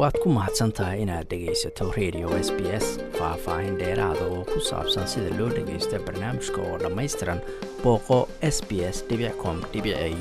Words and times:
waad 0.00 0.16
ku 0.22 0.28
mahadsan 0.36 0.70
tahay 0.76 1.02
inaad 1.04 1.26
dhegaysato 1.32 1.84
radio 1.98 2.28
s 2.46 2.48
b 2.56 2.60
s 2.84 2.86
faah-faahin 3.18 3.74
dheeraada 3.80 4.24
oo 4.34 4.42
ku 4.52 4.58
saabsan 4.70 5.06
sida 5.12 5.30
loo 5.38 5.48
dhagaysto 5.56 5.96
barnaamijka 6.06 6.60
oo 6.68 6.76
dhammaystiran 6.82 7.40
booqo 7.82 8.18
s 8.54 8.58
b 8.68 8.70
s 8.94 8.98
com 9.42 9.56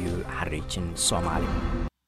u 0.09 0.13
xariijin 0.37 0.87
soomaali. 1.07 1.47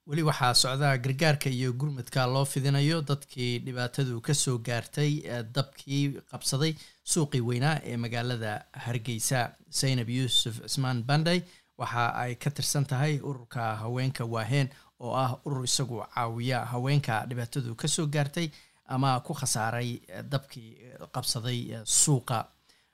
Weli 0.10 0.24
waxaa 0.30 0.54
socdaa 0.64 0.98
gargaarka 1.06 1.50
iyo 1.50 1.70
gurmadka 1.80 2.28
loo 2.34 2.46
fidinayo 2.54 2.98
dadkii 3.12 3.54
dhibaatadu 3.66 4.22
ka 4.28 4.34
soo 4.34 4.58
gaartay 4.68 5.12
dabkii 5.56 6.04
qabsaday 6.32 6.74
suuqii 7.14 7.42
weynaa 7.50 7.78
ee 7.86 7.98
magaalada 7.98 8.52
hargeysa. 8.86 9.50
Zaynab 9.80 10.10
yuusuf 10.10 10.56
cismaan 10.68 11.04
banday 11.04 11.40
waxa 11.78 12.06
ay 12.24 12.36
ka 12.36 12.50
tirsan 12.52 12.86
tahay 12.86 13.20
ururka 13.30 13.76
haweenka 13.84 14.26
waaheen 14.26 14.68
oo 15.02 15.14
ah 15.24 15.32
urur 15.46 15.64
isagu 15.70 16.04
caawiya 16.16 16.60
haweenka 16.72 17.26
dhibaatadu 17.30 17.76
ka 17.82 17.88
soo 17.88 18.06
gaartay 18.16 18.48
ama 18.96 19.20
ku 19.26 19.34
khasaaray 19.34 19.90
dabkii 20.32 20.72
qabsaday 21.16 21.60
suuqa. 21.86 22.40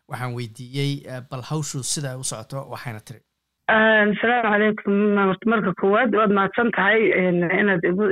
Waxaan 0.09 0.33
weydiiyey 0.37 0.91
bal 1.29 1.41
hawshu 1.49 1.83
sida 1.83 2.09
ay 2.11 2.19
u 2.19 2.23
socoto 2.23 2.63
waxayna 2.73 2.99
tiri. 3.07 3.19
Asalaamu 3.67 4.49
calaykum. 4.51 4.93
Marka 5.51 5.71
koowaad 5.81 6.15
waad 6.15 6.31
mahadsan 6.37 6.71
tahay 6.71 7.01
inaad 7.59 7.83
igu 7.91 8.05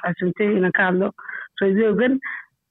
xasuuntay 0.00 0.48
inaan 0.56 0.72
ka 0.72 0.82
hadlo 0.88 1.08
radiogan 1.60 2.14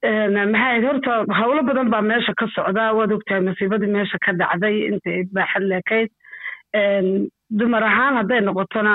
maxaa 0.01 0.81
horta 0.85 1.11
howlo 1.39 1.61
badan 1.67 1.89
baa 1.93 2.01
meesha 2.01 2.33
ka 2.39 2.47
socdaa 2.55 2.93
waad 2.97 3.11
ogtahay 3.17 3.41
masiibadii 3.49 3.91
meesha 3.97 4.17
ka 4.25 4.31
dhacday 4.39 4.75
intay 4.89 5.19
baaxad 5.35 5.63
leekayd. 5.71 6.09
Dumar 7.59 7.83
ahaan 7.83 8.17
hadday 8.21 8.41
noqotona 8.41 8.93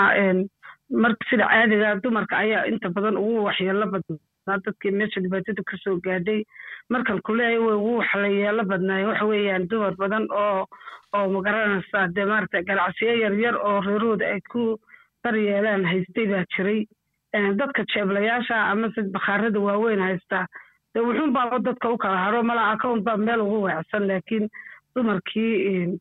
marka 0.90 1.24
sida 1.30 1.46
caadiga 1.48 1.94
dumarka 2.02 2.36
ayaa 2.44 2.66
inta 2.72 2.88
badan 2.96 3.16
ugu 3.16 3.44
waxyeelo 3.48 3.86
badnaa 3.94 4.58
dadkii 4.64 4.90
meesha 4.98 5.20
dhibaatada 5.24 5.62
ka 5.70 5.76
soo 5.84 5.96
gaadhay 6.06 6.40
markan 6.90 7.20
kuleeya 7.26 7.60
way 7.66 7.76
ugu 7.80 7.92
waxlayeelo 8.00 8.64
badnaay 8.72 9.04
waxa 9.10 9.24
weeyaan 9.32 9.68
dumar 9.68 9.94
badan 10.02 10.26
oo 10.30 10.66
oo 11.16 11.26
magaranaysa 11.36 12.08
dee 12.16 12.24
maarata 12.32 12.62
ganacsiyo 12.68 13.14
yaryar 13.24 13.56
oo 13.56 13.80
reerahooda 13.86 14.26
ay 14.34 14.40
ku 14.52 14.64
daryeelaan 15.24 15.84
haystay 15.92 16.26
baa 16.32 16.44
jiray 16.56 16.80
dadka 17.60 17.84
jeeblayaasha 17.94 18.56
ama 18.72 18.92
sid 18.94 19.08
bakhaarada 19.16 19.60
waaweyn 19.68 20.00
haystaa 20.08 20.44
dee 20.94 21.00
wuxuun 21.08 21.32
baa 21.38 21.58
dadka 21.68 21.90
u 21.90 21.96
kala 22.04 22.18
haro 22.24 22.42
mala 22.50 22.70
account 22.74 23.02
baa 23.08 23.16
meel 23.16 23.40
ugu 23.46 23.62
weecsan 23.66 24.06
laakiin 24.10 24.48
dumarkii 24.94 25.98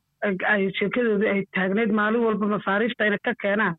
ay 0.53 0.61
sheekadooda 0.79 1.31
ay 1.35 1.41
taagnayd 1.55 1.91
maalin 2.01 2.25
walba 2.27 2.47
masaariifta 2.55 3.07
inay 3.09 3.23
ka 3.29 3.33
keenaan 3.45 3.75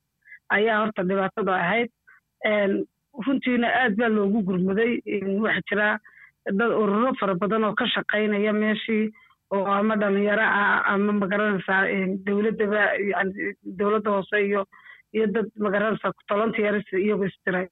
ayaa 0.51 0.79
horta 0.83 1.03
dhibaatada 1.09 1.53
ahayd. 1.63 1.91
Runtiina 3.27 3.69
aad 3.81 3.97
baa 3.99 4.09
loogu 4.17 4.43
gurmuday 4.49 4.93
waxaa 5.45 5.63
jira. 5.71 5.89
Dad 6.59 6.71
ururo 6.83 7.13
fara 7.21 7.35
badan 7.35 7.65
oo 7.65 7.75
ka 7.75 7.87
shaqaynaya 7.95 8.53
meeshii 8.53 9.11
oo 9.55 9.65
ama 9.67 9.97
dhalinyaro 9.97 10.43
ah 10.43 10.83
ama 10.93 11.13
ma 11.13 11.27
garanaysaa 11.27 11.81
dowladdaba 12.27 12.83
yani 13.13 13.55
dowladda 13.79 14.11
hoose 14.11 14.37
iyo 14.47 14.65
iyo 15.15 15.27
dad 15.27 15.49
ma 15.57 15.71
garanaysaa 15.71 16.13
volunteers 16.31 16.85
iyagu 16.93 17.25
istiray 17.31 17.67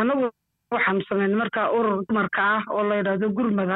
anagu 0.00 0.28
waxaanu 0.72 1.02
sameynay 1.08 1.38
marka 1.40 1.70
urur 1.72 2.04
dumarka 2.08 2.42
ah 2.56 2.62
oo 2.74 2.82
la 2.88 2.96
yidhahdo 3.00 3.28
gurmad 3.38 3.70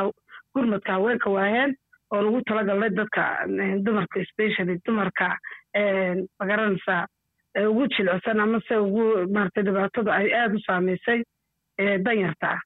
gurmadka 0.55 0.93
haweenka 0.99 1.31
waaheen 1.31 1.73
oo 2.13 2.21
lagu 2.23 2.43
talagalnay 2.49 2.91
dadka 2.99 3.23
dumarka 3.87 4.25
specially 4.33 4.77
dumarka 4.87 5.29
ma 6.39 6.45
garanaysaa 6.51 7.07
ugu 7.69 7.87
jilcsan 7.95 8.41
ama 8.41 8.61
se 8.69 8.77
ugu 8.77 9.05
maarata 9.35 9.63
dhibaatada 9.63 10.13
ay 10.15 10.29
aada 10.35 10.55
u 10.55 10.61
saamaysay 10.67 11.23
danyarta. 12.05 12.49
Ah 12.57 12.61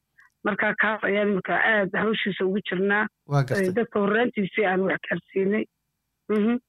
marka 0.46 0.74
kaas 0.82 1.04
ayaan 1.04 1.28
imika 1.32 1.54
aada 1.58 1.98
hawshiisa 2.00 2.44
ugu 2.44 2.58
jirnaa. 2.70 3.06
Dadka 3.74 3.98
horraantiisii 4.00 4.64
aan 4.66 4.80
wax 4.80 5.00
gaarsiinay 5.10 5.64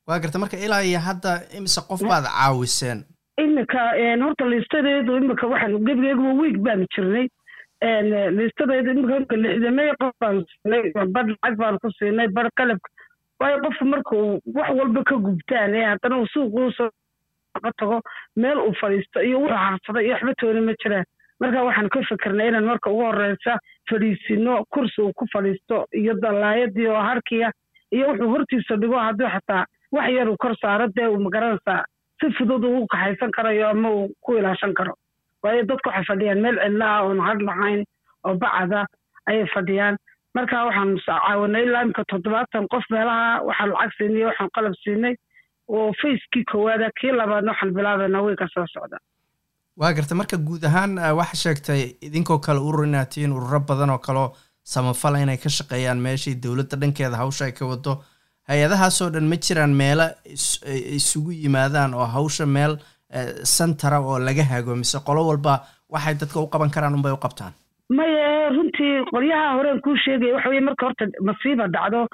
waa 0.07 0.19
garta 0.19 0.39
marka 0.39 0.57
ilaa 0.57 0.81
iyo 0.83 0.99
hadda 0.99 1.31
imise 1.57 1.81
qof 1.89 2.01
baad 2.09 2.25
caawiseen? 2.25 3.03
Imika 3.43 3.81
horta 4.23 4.45
liistadeedu 4.49 5.17
imika 5.17 5.47
waxaan 5.47 5.77
gebigeeguba 5.85 6.33
wiig 6.41 6.57
baanu 6.65 6.85
jirnay. 6.95 7.27
Liistadeedu 8.37 8.91
imika 8.91 9.35
lixdamey 9.35 9.89
qof 10.01 10.13
baanu 10.21 10.41
siinay 10.49 10.91
badh 11.15 11.29
lacag 11.29 11.55
baanu 11.61 11.77
ku 11.79 11.89
siinay 11.99 12.27
badh 12.27 12.49
qalabka. 12.57 12.89
Waayo 13.39 13.57
qofku 13.63 13.85
marka 13.85 14.13
uu 14.15 14.41
wax 14.57 14.69
walba 14.79 15.03
ka 15.03 15.15
gubtaan 15.25 15.75
ee 15.75 15.85
haddana 15.91 16.17
uu 16.21 16.27
suuquusoo 17.57 17.73
tago 17.79 18.01
meel 18.35 18.57
uu 18.59 18.73
fadhiisto 18.81 19.21
iyo 19.21 19.39
wuxuu 19.39 19.57
harsada 19.57 20.01
iyo 20.01 20.13
waxba 20.13 20.33
tooni 20.41 20.61
ma 20.61 20.73
jiraan. 20.83 21.05
Marka 21.39 21.63
waxaan 21.63 21.89
ka 21.89 21.99
fikirnay 22.09 22.47
inaan 22.49 22.65
marka 22.65 22.89
ugu 22.89 23.03
horeysa 23.05 23.57
fadhiisino 23.89 24.63
kursi 24.73 25.01
uu 25.01 25.13
ku 25.13 25.25
fadhiisto 25.33 25.85
iyo 25.93 26.13
dallaayadii 26.21 26.87
oo 26.87 27.01
harkiya 27.09 27.51
iyo 27.91 28.07
wuxuu 28.09 28.29
hortiisa 28.33 28.75
dhigo 28.81 28.97
haddii 28.99 29.29
xataa 29.35 29.65
wax 29.91 30.09
yar 30.17 30.29
uu 30.29 30.37
kor 30.37 30.55
saaro 30.61 30.87
dee 30.95 31.07
uu 31.07 31.19
ma 31.19 31.29
garanaysaa 31.29 31.83
si 32.21 32.31
fudud 32.37 32.63
uu 32.65 32.87
kaxaysan 32.87 33.31
karayo 33.31 33.69
ama 33.69 33.89
uu 33.91 34.09
ku 34.21 34.37
ilaashan 34.37 34.73
karo. 34.73 34.93
Waayo 35.43 35.63
dadku 35.63 35.89
waxay 35.89 36.05
fadhiyaan 36.09 36.41
meel 36.41 36.57
cidla 36.63 36.85
ah 36.97 37.03
oon 37.05 37.19
har 37.19 37.37
lahayn 37.49 37.83
oo 38.25 38.33
bacada 38.35 38.85
ayay 39.29 39.45
fadhiyaan. 39.53 39.97
Marka 40.35 40.65
waxaan 40.65 40.97
caawinay 41.05 41.63
ilaa 41.63 41.83
imika 41.85 42.03
toddobaatan 42.11 42.67
qof 42.73 42.83
meelaha 42.89 43.41
waxaan 43.47 43.69
lacag 43.71 43.91
siinay 43.97 44.25
waxaan 44.25 44.49
qalab 44.57 44.73
siinay 44.83 45.13
oo 45.67 45.91
facekii 46.01 46.43
koowaada 46.51 46.89
kii 47.01 47.11
labaadna 47.19 47.51
waxaan 47.51 47.73
bilaabaynaa 47.77 48.21
way 48.25 48.35
ka 48.35 48.47
soo 48.53 48.65
socda. 48.73 48.97
Waa 49.79 49.93
garta 49.93 50.15
marka 50.15 50.37
guud 50.37 50.63
ahaan 50.69 50.97
waxa 51.19 51.35
sheegtay 51.43 51.81
idinkoo 52.07 52.39
kale 52.39 52.59
urur 52.59 52.85
inaad 52.87 53.09
tihiin 53.13 53.33
ururo 53.37 53.59
badan 53.59 53.89
oo 53.89 53.97
kaleo 54.07 54.27
samafala 54.73 55.19
inay 55.23 55.37
ka 55.37 55.49
shaqeeyaan 55.57 55.99
meeshii 56.05 56.35
dowladda 56.43 56.77
dhankeeda 56.81 57.17
hawsha 57.23 57.45
ay 57.45 57.51
ka 57.59 57.65
wado 57.71 57.93
hay'adahaasoo 58.49 59.09
dhan 59.13 59.27
ma 59.31 59.37
jiraan 59.47 59.73
meelo 59.81 60.07
isugu 60.99 61.31
yimaadaan 61.43 61.93
oo 61.93 62.05
hawsha 62.15 62.45
meel 62.45 62.77
sentara 63.55 63.99
oo 63.99 64.19
laga 64.19 64.43
hago 64.43 64.75
mise 64.75 64.97
qolo 65.07 65.27
walba 65.29 65.53
waxay 65.89 66.13
dadka 66.21 66.39
u 66.39 66.47
qaban 66.53 66.69
karaan 66.75 66.95
unbay 66.97 67.11
u 67.11 67.17
qabtaan? 67.25 67.53
Maya 67.97 68.49
runtii 68.55 69.05
qolyaha 69.11 69.53
horeen 69.57 69.81
kuu 69.81 69.95
sheegaya 70.05 70.33
waxa 70.35 70.49
weye 70.49 70.61
marka 70.69 70.85
horta 70.85 71.05
masiiba 71.29 71.67
dhacdo 71.75 72.07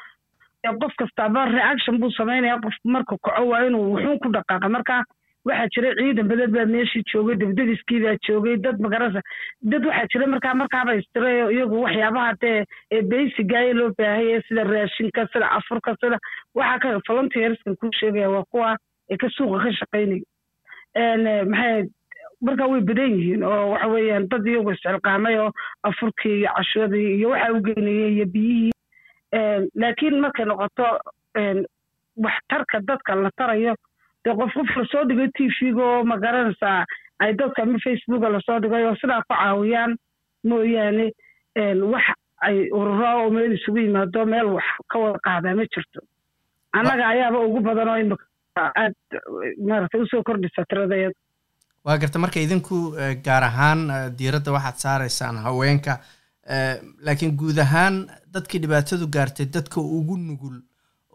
qof 0.71 0.93
kastaaba 0.97 1.45
reaction 1.51 1.97
buu 1.99 2.11
samaynaya 2.11 2.59
qof 2.63 2.75
marka 2.85 3.17
kaco 3.27 3.47
waa 3.49 3.65
inuu 3.67 3.91
wuxuun 3.93 4.19
ku 4.19 4.29
dhaqaaqa 4.35 4.69
marka 4.69 5.03
waxaa 5.45 5.67
jira 5.75 5.89
ciidan 5.99 6.27
badan 6.31 6.51
baa 6.55 6.65
meeshii 6.73 7.03
joogay 7.13 7.35
debdebiskii 7.41 7.99
baa 8.05 8.15
joogay 8.27 8.55
dad 8.63 8.79
magarasa 8.85 9.21
dad 9.61 9.85
waxaa 9.89 10.07
jira 10.13 10.27
markaa 10.33 10.53
markaaba 10.61 10.95
istiray 11.01 11.35
iyagu 11.55 11.81
waxyaabaha 11.83 12.33
dee 12.41 12.63
ee 12.91 13.01
baysigaayo 13.11 13.73
loo 13.79 13.89
baahaya 13.97 14.41
sida 14.47 14.63
raashinka 14.63 15.27
sida 15.33 15.51
afurka 15.59 15.95
sida 16.01 16.17
waxaa 16.55 16.79
ka 16.79 16.99
volunteerskan 17.09 17.75
kuu 17.75 17.91
sheegaya 17.99 18.29
waa 18.35 18.43
kuwa 18.51 18.77
ee 19.11 19.17
ka 19.17 19.27
suuqa 19.37 19.63
ka 19.65 19.73
shaqaynaya 19.79 21.43
maxay 21.51 21.83
markaa 22.47 22.67
way 22.71 22.81
badan 22.91 23.11
yihiin 23.17 23.43
oo 23.43 23.71
waxa 23.73 23.87
weeyaan 23.95 24.29
dad 24.31 24.47
iyagu 24.47 24.71
iscilqaamay 24.77 25.37
oo 25.43 25.51
afurkii 25.91 26.37
iyo 26.39 26.49
cashadii 26.57 27.09
iyo 27.19 27.29
waxaa 27.35 27.53
u 27.57 27.61
geynayay 27.67 28.13
iyo 28.15 28.25
biyihii 28.25 28.72
laakiin 29.81 30.19
markay 30.23 30.45
noqoto 30.45 30.85
waxtarka 32.25 32.77
dadka 32.87 33.15
la 33.15 33.29
tarayo 33.37 33.73
dee 34.25 34.35
qof 34.39 34.53
qof 34.57 34.71
la 34.77 34.85
soo 34.91 35.03
dhigay 35.09 35.29
t 35.35 35.47
v-ga 35.59 35.83
oo 35.93 36.03
ma 36.09 36.17
garanaysaa 36.25 36.85
ay 37.23 37.31
dadka 37.39 37.63
ama 37.63 37.77
facebooka 37.85 38.29
la 38.29 38.39
soo 38.45 38.59
dhigay 38.63 38.83
oo 38.85 38.95
sidaa 39.01 39.21
ku 39.27 39.33
caawiyaan 39.33 39.95
mooyaane 40.49 41.07
wax 41.93 42.05
ay 42.47 42.57
ururo 42.79 43.09
oo 43.23 43.29
meel 43.35 43.53
isugu 43.57 43.77
yimaado 43.85 44.25
meel 44.25 44.47
wax 44.57 44.67
ka 44.91 44.99
wada 44.99 45.19
qaadaa 45.25 45.55
ma 45.59 45.65
jirto. 45.73 45.99
Annaga 46.77 47.07
ayaaba 47.13 47.39
ugu 47.47 47.59
badan 47.67 47.89
oo 47.89 48.17
aad 48.61 48.93
maarata 49.67 49.97
u 49.97 50.07
soo 50.11 50.23
kordhisa 50.23 50.65
tiradayada 50.69 51.15
waa 51.85 51.97
garta 51.97 52.19
marka 52.19 52.39
idinku 52.45 52.77
gaar 53.25 53.43
ahaan 53.49 53.81
diiradda 54.17 54.51
waxaad 54.55 54.77
saaraysaan 54.85 55.37
haweenka 55.45 55.93
laakiin 57.05 57.35
guud 57.37 57.57
ahaan 57.59 57.95
dadkii 58.33 58.59
dhibaatadu 58.63 59.07
gaartay 59.15 59.45
dadka 59.45 59.81
ugu 59.81 60.17
nugul 60.17 60.57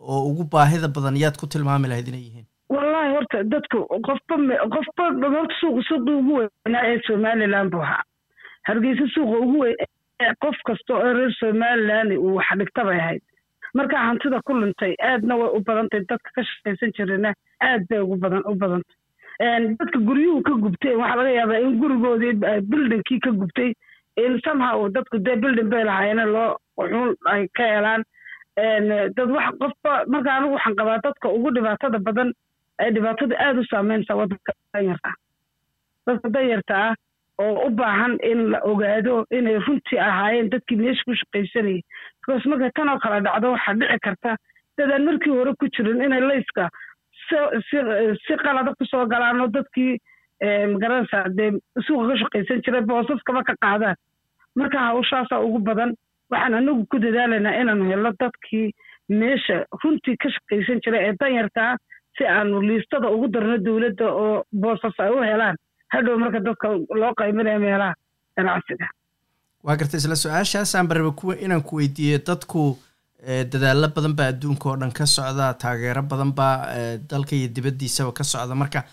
oo 0.00 0.20
ugu 0.30 0.44
baahida 0.52 0.88
badan 0.88 1.16
yaad 1.16 1.36
ku 1.40 1.46
tilmaami 1.46 1.88
lahayd 1.88 2.08
inay 2.08 2.20
yihiin. 2.28 2.46
Wallahi 2.68 3.10
horta 3.16 3.42
dadku 3.44 3.78
qofba 4.06 4.36
qofba 4.74 5.04
horta 5.36 5.54
suuqa 5.60 5.82
suuqii 5.88 6.14
ugu 6.20 6.34
weynaa 6.40 6.84
ee 6.92 7.00
somaliland 7.06 7.70
buu 7.72 7.82
ahaa. 7.82 8.02
Hargeysa 8.68 9.06
suuqa 9.14 9.36
ugu 9.44 9.58
weyn 9.62 9.76
qof 10.44 10.56
kasta 10.66 10.94
oo 10.94 11.12
reer 11.18 11.32
somaliland 11.40 12.12
uu 12.18 12.34
wax 12.36 12.48
dhigta 12.58 12.84
bay 12.84 12.98
ahayd. 13.00 13.22
Marka 13.74 13.98
hantida 14.06 14.40
ku 14.46 14.52
luntay 14.54 14.94
aadna 15.10 15.36
way 15.36 15.50
u 15.56 15.60
badantay 15.66 16.00
dadka 16.08 16.30
ka 16.36 16.42
shaqaysan 16.50 16.92
jirana 16.96 17.34
aad 17.60 17.82
bay 17.90 18.00
ugu 18.00 18.16
badan 18.16 18.42
u 18.50 18.54
badantay. 18.54 18.96
Dadka 19.78 19.98
guryuhu 20.08 20.42
ka 20.42 20.52
gubtay 20.64 20.94
waxaa 21.00 21.16
laga 21.20 21.30
yaabaa 21.38 21.60
in 21.66 21.76
gurigoodii 21.80 22.34
buildingkii 22.70 23.20
ka 23.26 23.30
gubtay 23.40 23.70
in 24.24 24.40
somehow 24.46 24.88
dadku 24.96 25.18
dee 25.26 25.36
building 25.42 25.70
bay 25.72 25.84
lahaayeen 25.90 26.32
loo 26.36 26.56
wuxuun 26.78 27.14
ay 27.32 27.42
ka 27.56 27.64
helaan. 27.74 28.02
Dad 29.16 29.30
wax 29.36 29.48
qofba 29.62 29.92
marka 30.12 30.30
anigu 30.36 30.54
waxaan 30.56 30.76
qabaa 30.80 30.98
dadka 31.06 31.28
ugu 31.36 31.50
dhibaatada 31.56 31.98
badan 32.08 32.32
ee 32.82 32.90
dhibaatada 32.96 33.34
aada 33.46 33.60
u 33.60 33.64
saameynaysa 33.72 34.16
waddanka 34.20 34.52
danyarta. 34.74 35.10
Dadka 36.06 36.28
danyarta 36.36 36.74
ah 36.86 36.94
oo 37.44 37.66
u 37.66 37.70
baahan 37.80 38.14
in 38.30 38.40
la 38.52 38.58
ogaado 38.70 39.14
inay 39.38 39.58
runtii 39.66 39.98
ahaayeen 40.08 40.50
dadkii 40.54 40.78
meesha 40.82 41.04
ku 41.06 41.14
shaqaysanayay 41.20 41.80
because 42.20 42.48
markay 42.50 42.70
tan 42.78 42.88
oo 42.94 42.98
kale 43.04 43.20
dhacdo 43.26 43.52
waxaa 43.54 43.74
dhici 43.80 43.98
karta 44.06 44.30
dadaan 44.78 45.04
markii 45.08 45.34
hore 45.38 45.52
ku 45.60 45.66
jirin 45.76 46.02
inay 46.06 46.20
layska 46.30 46.64
si 48.26 48.34
qalada 48.44 48.74
ku 48.78 48.84
soo 48.90 49.06
galaan 49.12 49.40
oo 49.40 49.50
dadkii 49.58 49.92
ma 50.72 50.78
garanaysaa 50.82 51.24
dee 51.38 51.50
suuqa 51.86 52.08
ka 52.10 52.16
shaqaysan 52.22 52.62
jiray 52.66 52.82
boosaskaba 52.90 53.42
ka 53.48 53.54
qaadaan 53.64 53.96
marka 54.56 54.78
hawshaasaa 54.88 55.40
ugu 55.46 55.58
badan 55.58 55.94
waxaan 56.30 56.54
anagu 56.54 56.86
ku 56.90 56.98
dadaalaynaa 57.04 57.60
inaanu 57.60 57.84
helno 57.90 58.10
dadkii 58.20 58.66
meesha 59.20 59.56
runtii 59.82 60.16
ka 60.22 60.28
shaqaysan 60.34 60.80
jiray 60.84 61.04
ee 61.08 61.14
danyartaa 61.20 61.76
si 62.18 62.24
aanu 62.26 62.60
liistada 62.68 63.08
ugu 63.10 63.28
darno 63.34 63.56
dowladda 63.66 64.06
oo 64.22 64.44
boosas 64.52 65.00
ay 65.00 65.10
u 65.10 65.22
helaan. 65.30 65.56
Hadhow 65.92 66.18
marka 66.18 66.40
dadka 66.40 66.68
loo 67.00 67.12
qaybinayo 67.20 67.58
meelaha 67.60 67.94
ganacsiga. 68.36 68.86
Waa 69.64 69.76
gartay 69.76 69.98
isla 70.00 70.16
su'aashaasaan 70.22 70.88
baraba 70.88 71.34
inaan 71.44 71.62
ku 71.62 71.76
weydiiyey 71.80 72.18
dadku 72.28 72.76
dadaalo 73.52 73.88
badan 73.96 74.14
baa 74.18 74.28
adduunka 74.32 74.68
oo 74.70 74.76
dhan 74.80 74.92
ka 74.98 75.06
socda 75.06 75.54
taageero 75.62 76.02
badan 76.02 76.32
baa 76.38 76.54
dalka 77.10 77.36
iyo 77.36 77.48
dibaddiisaba 77.56 78.12
ka 78.12 78.24
socda. 78.24 78.54
Marka 78.54 78.84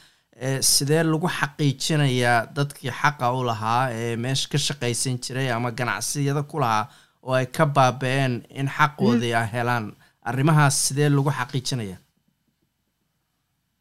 sidee 0.61 1.03
lagu 1.03 1.27
xaqiijinayaa 1.37 2.47
dadkii 2.55 2.91
xaqa 3.01 3.31
u 3.37 3.43
lahaa 3.49 3.89
ee 3.91 4.15
meesha 4.15 4.49
ka 4.51 4.57
shaqaysan 4.57 5.17
jiray 5.23 5.49
ama 5.51 5.71
ganacsiyada 5.71 6.43
ku 6.43 6.59
lahaa 6.59 6.87
oo 7.23 7.33
ay 7.33 7.45
ka 7.45 7.65
baaba-een 7.65 8.43
in 8.49 8.67
xaqoodii 8.67 9.33
a 9.33 9.43
helaan? 9.53 9.85
Arrimahaas 10.29 10.75
sidee 10.87 11.09
lagu 11.09 11.31
xaqiijinaya 11.39 11.97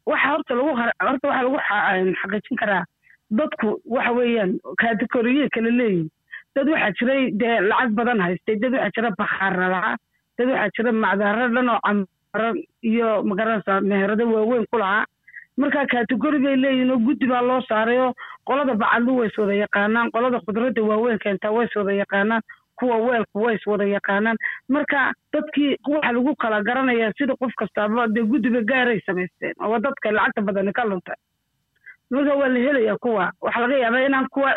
waxa 0.05 0.27
horta 0.31 0.53
lagu 0.55 0.71
horta 0.79 1.27
waxaa 1.27 1.43
lagu 1.43 1.57
xaqiijin 2.21 2.57
karaa 2.61 2.83
dadku 3.39 3.67
waxa 3.95 4.11
weeyaan 4.17 4.51
kategoriye 4.81 5.49
kala 5.55 5.69
leeyihiin 5.79 6.09
dad 6.55 6.67
waxaa 6.73 6.91
jiray 6.99 7.21
dee 7.41 7.55
lacag 7.69 7.91
badan 7.99 8.19
haystay 8.25 8.55
dad 8.63 8.73
waxaa 8.73 8.91
jira 8.95 9.09
bakhaara 9.19 9.67
lahaa 9.75 9.95
dad 10.37 10.47
waxaa 10.53 10.71
jira 10.77 10.91
macdaaro 11.03 11.45
dhan 11.55 11.69
oo 11.73 11.79
camaro 11.85 12.49
iyo 12.91 13.09
ma 13.27 13.33
garanaysaa 13.39 13.81
meherado 13.89 14.23
waaweyn 14.33 14.65
ku 14.71 14.77
lahaa 14.83 15.03
marka 15.57 15.85
kategori 15.93 16.39
bay 16.45 16.55
leeyihiin 16.63 16.91
oo 16.91 16.97
guddi 17.07 17.27
baa 17.31 17.41
loo 17.49 17.61
saarayoo 17.69 18.13
qolada 18.49 18.73
bacadlu 18.81 19.17
ways 19.19 19.37
wada 19.37 19.53
yaqaanaan 19.63 20.11
qolada 20.15 20.39
khudradda 20.45 20.81
waaweyn 20.89 21.19
keentaa 21.25 21.51
ways 21.57 21.75
wada 21.75 21.91
yaqaanaan 22.01 22.41
kuwa 22.79 22.97
weelku 23.07 23.39
ways 23.43 23.63
wada 23.71 23.85
yaqaanaan. 23.87 24.37
Marka 24.69 25.13
dadkii 25.33 25.77
waxa 25.87 26.11
lagu 26.11 26.35
kala 26.35 26.57
garanayaa 26.67 27.11
sida 27.17 27.35
qof 27.39 27.53
kastaaba 27.61 28.07
dee 28.15 28.23
guddiba 28.31 28.61
gaaray 28.71 28.99
samaysteen 29.05 29.53
oo 29.63 29.79
dadka 29.79 30.11
lacagta 30.11 30.41
badani 30.47 30.73
ka 30.79 30.83
luntay 30.89 31.15
marka 32.11 32.35
waa 32.41 32.47
la 32.55 32.59
helayaa 32.65 32.97
kuwa 33.05 33.31
waxaa 33.41 33.61
laga 33.63 33.77
yaabaa 33.83 34.05
inaan 34.09 34.27
kuwa 34.35 34.49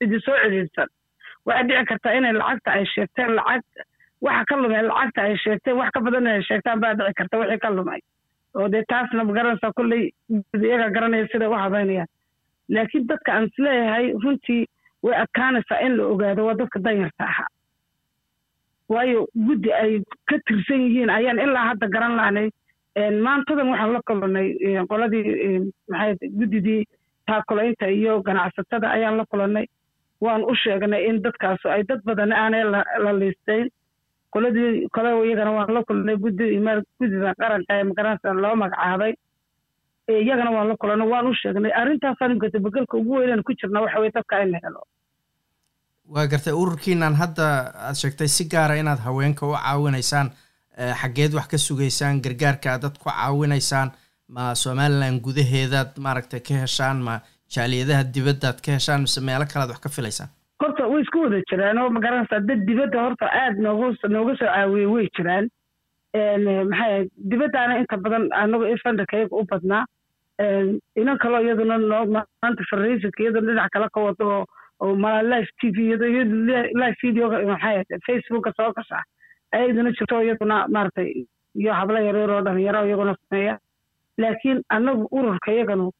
cidi 0.00 0.18
soo 0.26 0.36
cidhiidhsan. 0.42 0.88
Waxay 1.46 1.64
dhici 1.68 1.84
kartaa 1.90 2.14
inay 2.18 2.32
lacagta 2.40 2.70
ay 2.78 2.84
sheegteen 2.94 3.30
lacag 3.38 3.62
waxa 4.20 4.44
ka 4.50 4.56
lumay 4.62 4.82
lacagta 4.90 5.22
ay 5.28 5.36
sheegteen 5.44 5.76
wax 5.78 5.90
ka 5.94 6.00
badan 6.00 6.26
inay 6.26 6.42
sheegtaan 6.50 6.80
baa 6.82 6.94
dhici 6.98 7.14
karta 7.20 7.38
wixii 7.38 7.58
ka 7.66 7.70
lumay 7.78 8.00
oo 8.58 8.68
dee 8.74 8.84
taasna 8.92 9.24
ma 9.24 9.32
garanaysaa 9.38 9.72
kolley 9.78 10.02
iyaga 10.66 10.88
garanaya 10.96 11.26
siday 11.32 11.48
u 11.48 11.56
habaynayaan 11.64 12.08
laakiin 12.74 13.06
dadka 13.10 13.30
aan 13.36 13.44
is 13.50 13.58
leeyahay 13.66 14.06
runtii 14.24 14.62
way 15.06 15.14
adkaanaysaa 15.22 15.80
in 15.86 15.96
la 15.98 16.04
ogaado 16.14 16.46
waa 16.46 16.54
dadka 16.60 16.78
danyarta 16.86 17.24
ahaa. 17.30 17.48
Waayo 18.90 19.26
guddi 19.46 19.70
ay 19.72 19.92
ka 20.28 20.36
tirsan 20.46 20.80
yihiin 20.86 21.10
ayaan 21.10 21.38
ilaa 21.38 21.66
hadda 21.70 21.86
garan 21.94 22.16
lahnay 22.20 22.48
maantadan 23.26 23.68
waxaan 23.72 23.92
la 23.96 24.00
kulannay 24.08 24.48
qoladii 24.90 25.24
maxay 25.92 26.14
guddidii 26.38 26.82
taakulaynta 27.26 27.86
iyo 27.98 28.18
ganacsatada 28.28 28.90
ayaan 28.96 29.16
la 29.20 29.24
kulannay. 29.30 29.66
Waan 30.24 30.42
u 30.44 30.54
sheegnay 30.62 31.02
in 31.08 31.22
dadkaas 31.24 31.62
ay 31.74 31.82
dad 31.88 32.00
badan 32.04 32.32
aanay 32.32 32.64
la 33.04 33.12
liisteyn 33.20 33.68
qoladii 34.34 34.88
kole 34.94 35.10
iyagana 35.28 35.50
waan 35.56 35.74
la 35.76 35.80
kulannay 35.88 36.16
guddi 36.24 36.46
guddida 37.00 37.34
qaranka 37.40 37.72
ee 37.78 37.84
magaranaysa 37.90 38.32
loo 38.44 38.54
magacaabay. 38.62 39.12
Iyagana 40.24 40.50
waan 40.56 40.68
la 40.68 40.76
kulannay 40.82 41.08
waan 41.12 41.26
u 41.30 41.34
sheegnay 41.40 41.72
arrintaasaan 41.80 42.38
gatabegelka 42.42 42.96
ugu 43.00 43.12
weynaan 43.20 43.42
ku 43.46 43.52
jirna 43.60 43.80
waxa 43.84 44.00
weye 44.00 44.12
dadka 44.16 44.42
in 44.42 44.50
la 44.52 44.58
helo. 44.64 44.80
Waa 46.12 46.26
gartay 46.26 46.52
ururkiinan 46.62 47.14
hadda 47.22 47.46
aad 47.88 47.96
sheegtay 48.02 48.28
si 48.36 48.44
gaara 48.52 48.74
inaad 48.82 48.98
haweenka 49.06 49.46
u 49.46 49.52
caawinaysaan 49.54 50.28
xaggeed 51.00 51.32
wax 51.38 51.46
ka 51.52 51.58
sugaysaan 51.66 52.20
gargaarka 52.24 52.68
aad 52.72 52.82
dad 52.82 52.96
ku 53.02 53.06
caawinaysaan 53.10 53.88
ma 54.34 54.54
somalilan 54.54 55.20
gudaheedaad 55.26 55.90
maaragtay 56.04 56.40
ka 56.48 56.54
heshaan 56.64 56.98
ma 57.06 57.14
jaaliyadaha 57.54 58.02
dibaddaad 58.14 58.58
ka 58.64 58.70
heshaan 58.78 59.00
mise 59.06 59.20
meelo 59.28 59.44
kalead 59.52 59.70
wax 59.74 59.80
ka 59.84 59.88
filaysaan? 59.96 60.28
Horta 60.62 60.82
way 61.00 61.04
isku 61.04 61.22
wada 61.24 61.40
jiraan 61.50 61.78
oo 61.78 61.90
ma 61.90 62.00
garanaysaa 62.00 62.40
dad 62.48 62.60
dibadda 62.68 63.02
horta 63.04 63.26
aada 63.40 63.60
noogu 63.66 63.94
nooga 64.08 64.34
soo 64.40 64.46
caawiyey 64.46 64.86
way 64.94 65.08
jiraan. 65.16 65.48
Maxay 66.70 67.08
dibaddaana 67.30 67.78
inta 67.80 67.96
badan 67.96 68.28
anagu 68.32 68.64
ifandarkayaga 68.74 69.36
u 69.36 69.44
badnaa. 69.50 69.84
Inan 71.00 71.18
kaloo 71.22 71.40
iyaduna 71.44 71.78
maanta 72.14 72.62
farraysinka 72.70 73.22
iyaduna 73.22 73.46
dhinac 73.52 73.70
kale 73.72 73.88
ka 73.94 74.00
wado 74.00 74.44
oo 74.80 74.94
mala 74.96 75.22
live 75.22 75.48
t 75.60 75.70
v 75.70 75.96
live 76.80 76.96
videoga 77.02 77.38
maxay 77.46 77.84
facebooka 78.06 78.52
soo 78.56 78.72
gasha. 78.72 79.02
Ayaduna 79.52 79.90
jirto 79.92 80.22
iyaduna 80.22 80.68
maaragtay 80.68 81.24
iyo 81.54 81.72
hablo 81.74 81.98
yaryar 82.00 82.30
oo 82.30 82.42
dhalinyaro 82.42 82.86
iyaguna 82.86 83.16
sameeya. 83.28 83.58
Laakiin 84.18 84.62
annagu 84.68 85.08
ururka 85.12 85.52
iyaganu 85.52 85.90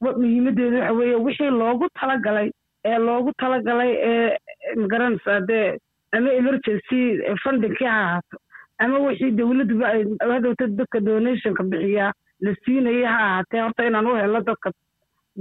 muhiimaddeedu 0.00 0.76
waxa 0.80 0.92
weeye 0.92 1.14
wixii 1.26 1.50
loogu 1.50 1.88
talagalay 2.00 2.50
ee 2.84 2.98
loogu 2.98 3.32
talagalay 3.40 3.90
ee 4.10 4.36
ma 4.76 4.86
garanaysaa 4.92 5.40
dee 5.50 5.78
ama 6.16 6.30
emergency 6.40 7.00
fundingkii 7.44 7.86
ha 7.86 7.96
ahaato 8.04 8.36
ama 8.84 8.98
wixii 9.06 9.30
dowladduba 9.38 9.86
ay 9.94 10.02
hadowta 10.32 10.66
dadka 10.78 11.00
donationka 11.08 11.62
bixiyaa 11.72 12.12
la 12.44 12.54
siinayay 12.64 13.04
ha 13.12 13.16
ahaatee 13.26 13.60
horta 13.64 13.86
inaan 13.88 14.06
u 14.06 14.14
helno 14.20 14.40
dadka 14.50 14.70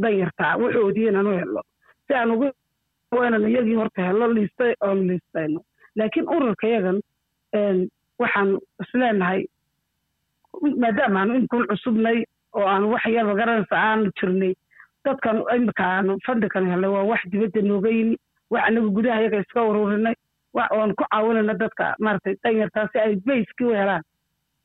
danyartaa 0.04 0.54
wuxoodii 0.62 1.08
inaan 1.12 1.28
u 1.28 1.38
helno 1.40 1.62
si 2.08 2.14
aan 2.14 2.32
ugu 2.36 2.48
inaan 3.28 3.48
iyagii 3.52 3.76
horta 3.82 4.02
helno 4.08 4.28
liistay 4.36 4.74
oon 4.88 5.08
liistayno 5.10 5.60
laakiin 5.96 6.30
ururka 6.36 6.68
yagan 6.76 7.00
waxaan 8.22 8.50
isleenahay 8.84 9.42
maadaama 10.82 11.20
aanu 11.22 11.36
inkun 11.40 11.68
cusubnay 11.72 12.18
oo 12.58 12.66
aan 12.74 12.84
wax 12.94 13.06
yar 13.16 13.26
magaranaysa 13.30 13.76
aanu 13.88 14.12
jirnay 14.20 14.54
dadkan 15.06 15.38
imika 15.56 15.84
aanu 15.96 16.18
fadhikan 16.26 16.70
helnay 16.72 16.90
waa 16.96 17.04
wax 17.12 17.22
dibadda 17.32 17.62
nooga 17.70 17.90
yimi 17.98 18.16
wax 18.52 18.64
anagu 18.68 18.90
gudaha 18.98 19.22
yaga 19.26 19.40
iska 19.44 19.64
ururinay 19.70 20.16
wax 20.58 20.70
oon 20.78 20.92
ku 20.98 21.04
caawinayna 21.12 21.54
dadka 21.64 21.86
maaragtay 22.00 22.36
danyartaa 22.44 22.88
si 22.92 22.98
ay 23.00 23.16
bayskii 23.28 23.66
u 23.72 23.74
helaan. 23.82 24.04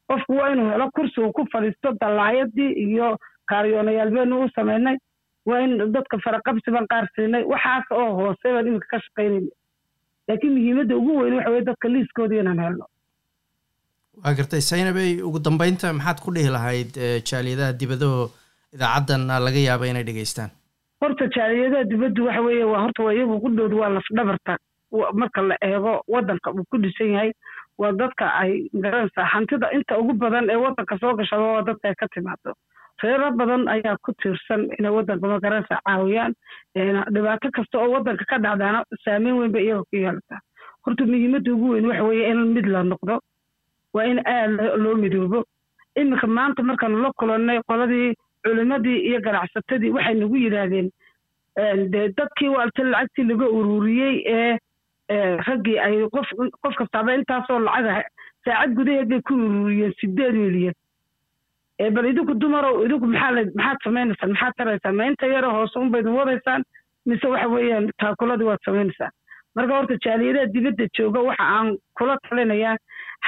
Qofku 0.09 0.33
waa 0.39 0.51
inuu 0.53 0.71
helo 0.73 0.87
kursi 0.97 1.21
uu 1.21 1.33
ku 1.37 1.43
fadhiisto 1.53 1.89
dallaayadii 2.01 2.71
iyo 2.87 3.09
kaariyoonayaal 3.51 4.11
beenu 4.17 4.43
u 4.45 4.49
samaynay 4.57 4.97
waa 5.49 5.61
in 5.65 5.73
dadka 5.97 6.19
faraqabsiban 6.25 6.87
qaar 6.93 7.07
siinay. 7.15 7.45
Waxaas 7.53 7.85
oo 7.99 8.11
hoose 8.21 8.47
baan 8.55 8.67
iminka 8.67 8.87
ka 8.93 8.99
shaqaynayna 9.07 9.51
laakiin 10.29 10.53
muhiimadda 10.57 10.97
ugu 11.01 11.13
weyn 11.21 11.35
waxa 11.39 11.51
weye 11.55 11.65
dadka 11.71 11.89
liiskoodii 11.95 12.41
inaan 12.45 12.61
helno. 12.67 12.87
Waa 14.25 14.35
gartay 14.39 14.61
saynabey 14.71 15.11
ugu 15.29 15.39
dambeynta 15.47 15.93
maxaad 15.99 16.19
ku 16.25 16.31
dhihi 16.35 16.51
lahayd 16.57 16.91
jaaliyadaha 17.31 17.73
dibadaho 17.81 18.21
idaacaddan 18.75 19.23
laga 19.47 19.61
yaaba 19.69 19.87
inay 19.93 20.05
dhegaystaan 20.09 20.51
horta 21.03 21.27
jaaliyadaha 21.37 21.85
dibaddu 21.93 22.27
waxa 22.27 22.43
weeye 22.47 22.65
waa 22.73 22.83
horta 22.85 23.03
waa 23.07 23.15
iyagu 23.19 23.41
qudhoodu 23.45 23.79
waa 23.83 23.89
lafdhabarta. 23.97 24.57
Marka 25.21 25.43
la 25.43 25.57
eego 25.65 25.93
waddanka 26.15 26.51
uu 26.53 26.65
ku 26.71 26.77
dhisan 26.79 27.13
yahay 27.15 27.31
waa 27.79 27.93
dadka 28.01 28.27
ay 28.43 28.69
ma 28.73 28.81
garanaysaa 28.85 29.25
hantida 29.35 29.71
inta 29.77 29.99
ugu 29.99 30.13
badan 30.23 30.51
ee 30.51 30.57
waddanka 30.65 30.99
soo 31.01 31.15
gashaba 31.21 31.47
waa 31.53 31.63
dadka 31.69 31.89
ay 31.89 31.95
ka 32.01 32.07
timaado 32.15 32.53
reero 33.03 33.31
badan 33.41 33.63
ayaa 33.75 33.97
ku 34.05 34.13
tiirsan 34.23 34.69
inay 34.79 34.93
waddanka 34.97 35.27
ma 35.33 35.39
garanaysaa 35.45 35.81
caawiyaan 35.89 36.35
dhibaato 37.15 37.49
kasta 37.57 37.79
oo 37.81 37.89
waddanka 37.95 38.25
ka 38.33 38.39
dhacdaana 38.45 38.85
saameyn 39.05 39.39
weyn 39.41 39.53
bay 39.57 39.65
iyaga 39.65 39.83
ku 39.89 39.97
yeelataa 39.97 40.41
horta 40.85 41.03
muhiimadda 41.09 41.51
ugu 41.57 41.69
weyn 41.73 41.87
waxa 41.91 42.05
weeye 42.11 42.29
in 42.31 42.41
mid 42.57 42.67
la 42.75 42.83
noqdo 42.93 43.17
waa 43.97 44.05
in 44.13 44.21
aada 44.27 44.77
loo 44.77 44.95
midoobo. 44.95 45.41
Iminka 45.97 46.27
maanta 46.27 46.63
markaanu 46.63 47.01
la 47.03 47.11
kulannay 47.17 47.59
qoladii 47.69 48.13
culimmadii 48.45 48.99
iyo 49.09 49.21
ganacsatadii 49.27 49.91
waxay 49.97 50.15
nagu 50.23 50.37
yidhaahdeen 50.45 50.89
dee 51.93 52.09
dadkii 52.19 52.49
waalta 52.57 52.83
lacagtii 52.93 53.25
laga 53.31 53.47
ururiyey 53.59 54.15
ee 54.37 54.59
raggii 55.47 55.79
ay 55.87 55.95
qof 56.17 56.29
qof 56.63 56.75
kastaaba 56.81 57.15
intaasoo 57.19 57.59
lacaga 57.67 58.03
saacad 58.45 58.75
gudaheed 58.79 59.09
bay 59.13 59.21
ku 59.29 59.35
ururiyeen 59.35 59.93
sideed 60.01 60.35
milyan 60.45 60.75
bal 61.97 62.07
idinku 62.13 62.35
dumarow 62.43 62.85
idinku 62.85 63.07
maxaa 63.07 63.33
maxaad 63.59 63.79
samaynaysaan? 63.85 64.31
Maxaad 64.33 64.55
taraysaan 64.59 64.95
ma 64.97 65.05
inta 65.11 65.27
yaro 65.35 65.51
hoose 65.57 65.79
unbaydin 65.79 66.15
wadaysaan? 66.21 66.63
Mise 67.07 67.27
waxa 67.33 67.49
weeyaan 67.55 67.89
taakuladii 68.03 68.49
waad 68.51 68.63
samaynaysaan 68.65 69.13
marka 69.57 69.73
horta 69.79 69.95
jaaliyadaha 70.05 70.53
dibadda 70.55 70.85
jooga 70.99 71.21
waxa 71.29 71.45
aan 71.57 71.69
kula 71.99 72.17
talinayaa 72.29 72.77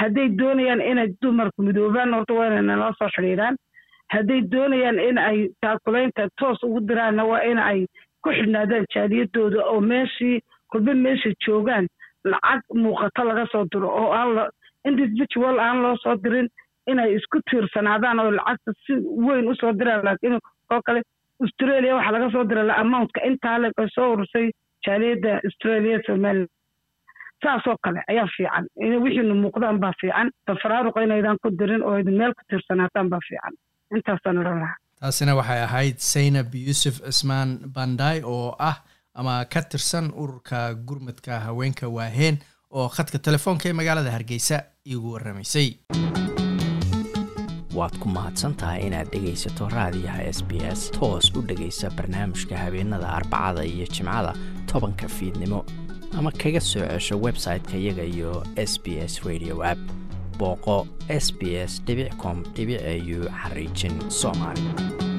hadday 0.01 0.29
doonayaan 0.39 0.81
inay 0.91 1.09
dumarku 1.23 1.63
midoobaan 1.67 2.15
horta 2.17 2.35
waa 2.39 2.47
inay 2.51 2.63
nala 2.71 2.93
soo 2.99 3.09
xidhiidhaan 3.17 3.57
hadday 4.13 4.41
doonayaan 4.53 4.99
in 5.09 5.19
ay 5.19 5.39
taakulaynta 5.61 6.29
toos 6.41 6.63
ugu 6.63 6.81
diraanna 6.89 7.25
waa 7.31 7.43
in 7.51 7.59
ay 7.59 7.87
ku 8.25 8.31
xidhnaadaan 8.37 8.87
jaaliyadooda 8.95 9.65
oo 9.73 9.81
meeshii 9.81 10.41
kolba 10.73 10.95
meesha 10.95 11.31
joogaan 11.47 11.87
lacag 12.25 12.63
muuqato 12.83 13.25
laga 13.25 13.47
soo 13.53 13.65
diro 13.73 13.89
oo 14.03 14.13
aan 14.13 14.51
individual 14.91 15.59
aan 15.59 15.83
loo 15.83 15.97
soo 16.03 16.17
dirin 16.25 16.49
inay 16.91 17.15
isku 17.17 17.39
tiirsanaadaan 17.51 18.19
oo 18.21 18.31
lacagta 18.39 18.73
si 18.87 18.93
weyn 19.27 19.49
u 19.49 19.55
soo 19.61 19.73
diraan 19.79 20.05
laakiin 20.05 20.39
oo 20.73 20.81
kale 20.87 21.03
australia 21.43 21.95
waxaa 21.97 22.13
laga 22.17 22.31
soo 22.35 22.45
diray 22.49 22.71
amountka 22.81 23.21
intaa 23.31 23.59
le 23.63 23.71
ay 23.77 23.89
soo 23.95 24.13
urursay 24.13 24.51
jaaliyadda 24.87 25.41
australia 25.49 25.99
somaliland 26.07 26.49
saasoo 27.45 27.77
kale 27.85 28.01
ayaa 28.11 28.27
fiican. 28.37 28.65
Wixiinu 29.05 29.35
muuqdaan 29.35 29.79
baa 29.81 29.93
fiican. 30.01 30.31
Tafaraaruqa 30.47 31.03
inaydan 31.05 31.37
ku 31.43 31.51
dirin 31.59 31.83
oo 31.83 31.97
idin 32.01 32.17
meel 32.21 32.33
ku 32.35 32.43
tiirsanaataan 32.49 33.09
baa 33.13 33.21
fiican 33.29 33.55
intaasaan 33.99 34.39
odhan 34.43 34.59
lahaa. 34.63 34.77
Taasina 35.01 35.35
waxay 35.41 35.61
ahayd 35.69 35.97
saynab 36.13 36.55
yuusuf 36.55 37.01
cismaan 37.07 37.51
banday 37.77 38.23
oo 38.25 38.57
ah 38.71 38.77
ama 39.15 39.45
ka 39.53 39.63
tirsan 39.63 40.07
ururka 40.23 40.75
gurmadka 40.89 41.41
haweenka 41.47 41.89
waaheen 41.97 42.39
oo 42.71 42.89
khadka 42.97 43.19
telefoonka 43.19 43.69
ee 43.69 43.73
magaalada 43.81 44.11
hargeysa 44.17 44.57
iigu 44.87 45.13
warramaysay. 45.15 45.69
Waad 47.79 47.95
ku 48.03 48.07
mahadsantahay 48.17 48.87
inaad 48.87 49.09
dhegaysato 49.13 49.67
raadiyaha 49.77 50.23
s 50.37 50.41
b 50.49 50.63
s 50.63 50.91
toos 50.97 51.27
u 51.37 51.43
dhegaysa 51.49 51.91
barnaamijka 51.99 52.55
habeenada 52.65 53.09
arbacada 53.19 53.65
iyo 53.65 53.87
jimcada 53.95 54.33
tobanka 54.71 55.09
fiidnimo 55.17 55.65
ama 56.19 56.31
kaga 56.43 56.61
soo 56.61 56.87
cesho 56.87 57.19
website-ka 57.27 57.75
iyaga 57.77 58.05
iyo 58.15 58.31
s 58.57 58.79
b 58.85 58.87
s 59.11 59.15
radio 59.27 59.59
app 59.73 59.79
booqo 60.39 60.87
s 61.09 61.33
b 61.39 61.43
s 61.67 61.83
com 62.23 62.43
au 62.57 63.29
xariijin 63.43 64.11
soomaali 64.11 65.14